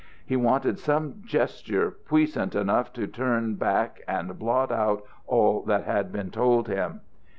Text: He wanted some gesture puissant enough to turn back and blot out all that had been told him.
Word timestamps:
He 0.25 0.35
wanted 0.35 0.79
some 0.79 1.21
gesture 1.23 1.91
puissant 1.91 2.55
enough 2.55 2.91
to 2.93 3.05
turn 3.05 3.53
back 3.53 4.01
and 4.07 4.39
blot 4.39 4.71
out 4.71 5.03
all 5.27 5.61
that 5.67 5.83
had 5.83 6.11
been 6.11 6.31
told 6.31 6.67
him. 6.67 7.01